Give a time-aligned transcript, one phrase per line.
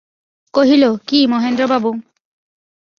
[0.53, 1.91] কহিল, কী, মহেন্দ্রবাবু।